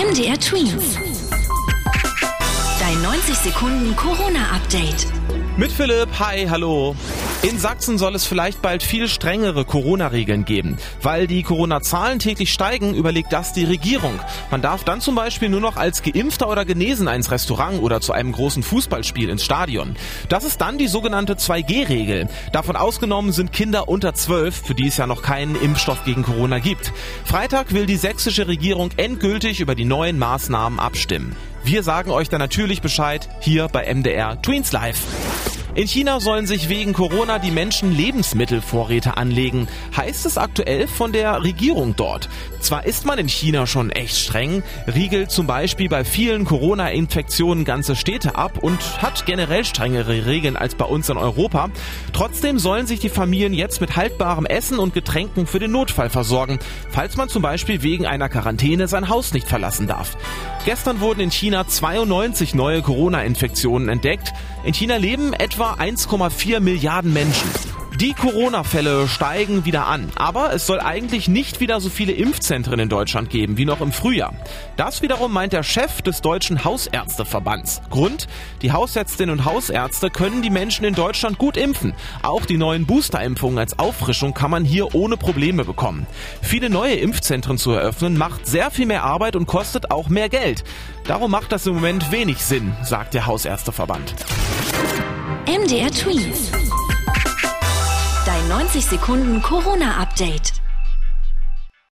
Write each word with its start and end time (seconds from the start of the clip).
MDR 0.00 0.40
Twins. 0.40 0.96
Dein 2.80 3.02
90 3.02 3.36
Sekunden 3.36 3.94
Corona-Update. 3.94 5.06
Mit 5.58 5.70
Philipp, 5.70 6.08
hi, 6.18 6.46
hallo. 6.48 6.96
In 7.42 7.58
Sachsen 7.58 7.96
soll 7.96 8.14
es 8.14 8.26
vielleicht 8.26 8.60
bald 8.60 8.82
viel 8.82 9.08
strengere 9.08 9.64
Corona-Regeln 9.64 10.44
geben. 10.44 10.76
Weil 11.00 11.26
die 11.26 11.42
Corona-Zahlen 11.42 12.18
täglich 12.18 12.52
steigen, 12.52 12.92
überlegt 12.92 13.32
das 13.32 13.54
die 13.54 13.64
Regierung. 13.64 14.20
Man 14.50 14.60
darf 14.60 14.84
dann 14.84 15.00
zum 15.00 15.14
Beispiel 15.14 15.48
nur 15.48 15.62
noch 15.62 15.76
als 15.76 16.02
Geimpfter 16.02 16.50
oder 16.50 16.66
Genesener 16.66 17.14
ins 17.14 17.30
Restaurant 17.30 17.80
oder 17.80 18.02
zu 18.02 18.12
einem 18.12 18.32
großen 18.32 18.62
Fußballspiel 18.62 19.30
ins 19.30 19.42
Stadion. 19.42 19.96
Das 20.28 20.44
ist 20.44 20.60
dann 20.60 20.76
die 20.76 20.86
sogenannte 20.86 21.36
2G-Regel. 21.36 22.28
Davon 22.52 22.76
ausgenommen 22.76 23.32
sind 23.32 23.54
Kinder 23.54 23.88
unter 23.88 24.12
12, 24.12 24.66
für 24.66 24.74
die 24.74 24.88
es 24.88 24.98
ja 24.98 25.06
noch 25.06 25.22
keinen 25.22 25.56
Impfstoff 25.56 26.04
gegen 26.04 26.24
Corona 26.24 26.58
gibt. 26.58 26.92
Freitag 27.24 27.72
will 27.72 27.86
die 27.86 27.96
sächsische 27.96 28.48
Regierung 28.48 28.90
endgültig 28.98 29.60
über 29.60 29.74
die 29.74 29.86
neuen 29.86 30.18
Maßnahmen 30.18 30.78
abstimmen. 30.78 31.34
Wir 31.64 31.82
sagen 31.84 32.10
euch 32.10 32.28
dann 32.28 32.40
natürlich 32.40 32.82
Bescheid 32.82 33.30
hier 33.40 33.68
bei 33.68 33.92
MDR 33.92 34.40
Tweens 34.42 34.72
Live. 34.72 35.06
In 35.76 35.86
China 35.86 36.18
sollen 36.18 36.48
sich 36.48 36.68
wegen 36.68 36.92
Corona 36.92 37.38
die 37.38 37.52
Menschen 37.52 37.96
Lebensmittelvorräte 37.96 39.16
anlegen, 39.16 39.68
heißt 39.96 40.26
es 40.26 40.36
aktuell 40.36 40.88
von 40.88 41.12
der 41.12 41.44
Regierung 41.44 41.94
dort. 41.94 42.28
Zwar 42.58 42.86
ist 42.86 43.06
man 43.06 43.20
in 43.20 43.28
China 43.28 43.68
schon 43.68 43.90
echt 43.90 44.16
streng, 44.16 44.64
riegelt 44.92 45.30
zum 45.30 45.46
Beispiel 45.46 45.88
bei 45.88 46.04
vielen 46.04 46.44
Corona-Infektionen 46.44 47.64
ganze 47.64 47.94
Städte 47.94 48.34
ab 48.34 48.58
und 48.60 48.80
hat 49.00 49.26
generell 49.26 49.64
strengere 49.64 50.26
Regeln 50.26 50.56
als 50.56 50.74
bei 50.74 50.84
uns 50.84 51.08
in 51.08 51.16
Europa. 51.16 51.70
Trotzdem 52.12 52.58
sollen 52.58 52.88
sich 52.88 52.98
die 52.98 53.08
Familien 53.08 53.54
jetzt 53.54 53.80
mit 53.80 53.94
haltbarem 53.94 54.46
Essen 54.46 54.80
und 54.80 54.92
Getränken 54.92 55.46
für 55.46 55.60
den 55.60 55.70
Notfall 55.70 56.10
versorgen, 56.10 56.58
falls 56.90 57.16
man 57.16 57.28
zum 57.28 57.42
Beispiel 57.42 57.84
wegen 57.84 58.06
einer 58.06 58.28
Quarantäne 58.28 58.88
sein 58.88 59.08
Haus 59.08 59.32
nicht 59.32 59.46
verlassen 59.46 59.86
darf. 59.86 60.16
Gestern 60.64 61.00
wurden 61.00 61.20
in 61.20 61.30
China 61.30 61.66
92 61.66 62.54
neue 62.54 62.82
Corona-Infektionen 62.82 63.88
entdeckt. 63.88 64.32
In 64.62 64.74
China 64.74 64.96
leben 64.96 65.32
etwa 65.32 65.72
1,4 65.74 66.60
Milliarden 66.60 67.14
Menschen. 67.14 67.69
Die 68.00 68.14
Corona-Fälle 68.14 69.06
steigen 69.08 69.66
wieder 69.66 69.86
an, 69.86 70.10
aber 70.14 70.54
es 70.54 70.66
soll 70.66 70.80
eigentlich 70.80 71.28
nicht 71.28 71.60
wieder 71.60 71.82
so 71.82 71.90
viele 71.90 72.12
Impfzentren 72.12 72.80
in 72.80 72.88
Deutschland 72.88 73.28
geben 73.28 73.58
wie 73.58 73.66
noch 73.66 73.82
im 73.82 73.92
Frühjahr. 73.92 74.32
Das 74.78 75.02
wiederum 75.02 75.34
meint 75.34 75.52
der 75.52 75.62
Chef 75.62 76.00
des 76.00 76.22
Deutschen 76.22 76.64
Hausärzteverbands. 76.64 77.82
Grund, 77.90 78.26
die 78.62 78.72
Hausärztinnen 78.72 79.38
und 79.38 79.44
Hausärzte 79.44 80.08
können 80.08 80.40
die 80.40 80.48
Menschen 80.48 80.86
in 80.86 80.94
Deutschland 80.94 81.36
gut 81.36 81.58
impfen. 81.58 81.92
Auch 82.22 82.46
die 82.46 82.56
neuen 82.56 82.86
Boosterimpfungen 82.86 83.58
als 83.58 83.78
Auffrischung 83.78 84.32
kann 84.32 84.50
man 84.50 84.64
hier 84.64 84.94
ohne 84.94 85.18
Probleme 85.18 85.66
bekommen. 85.66 86.06
Viele 86.40 86.70
neue 86.70 86.94
Impfzentren 86.94 87.58
zu 87.58 87.72
eröffnen 87.72 88.16
macht 88.16 88.46
sehr 88.46 88.70
viel 88.70 88.86
mehr 88.86 89.04
Arbeit 89.04 89.36
und 89.36 89.44
kostet 89.44 89.90
auch 89.90 90.08
mehr 90.08 90.30
Geld. 90.30 90.64
Darum 91.04 91.30
macht 91.30 91.52
das 91.52 91.66
im 91.66 91.74
Moment 91.74 92.10
wenig 92.10 92.38
Sinn, 92.38 92.72
sagt 92.82 93.12
der 93.12 93.26
Hausärzteverband. 93.26 94.14
MDR 95.46 95.90
Tweets. 95.90 96.50
20 98.72 98.82
Sekunden 98.82 99.42
Corona-Update. 99.42 100.52